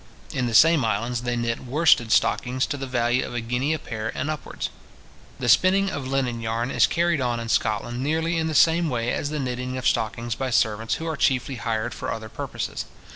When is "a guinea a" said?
3.35-3.77